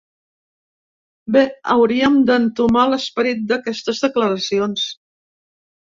Bé, 1.35 1.43
hauríem 1.75 2.17
d’entomar 2.31 2.89
l’esperit 2.95 3.47
d’aquestes 3.53 4.05
declaracions. 4.09 4.93